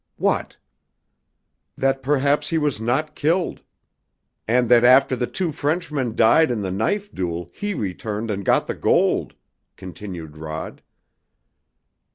"What?" 0.15 0.57
"That 1.77 2.01
perhaps 2.01 2.47
he 2.49 2.57
was 2.57 2.81
not 2.81 3.13
killed." 3.13 3.61
"And 4.47 4.67
that 4.67 4.83
after 4.83 5.15
the 5.15 5.27
two 5.27 5.51
Frenchmen 5.51 6.15
died 6.15 6.49
in 6.49 6.63
the 6.63 6.71
knife 6.71 7.13
duel 7.13 7.51
he 7.53 7.75
returned 7.75 8.31
and 8.31 8.43
got 8.43 8.65
the 8.65 8.73
gold," 8.73 9.35
continued 9.75 10.37
Rod. 10.37 10.81